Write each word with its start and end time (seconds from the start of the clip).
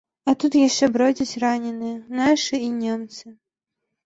А 0.31 0.33
тут 0.43 0.55
яшчэ 0.67 0.87
бродзяць 0.95 1.39
раненыя, 1.43 2.01
нашы 2.21 2.63
і 2.69 2.71
немцы. 2.81 3.25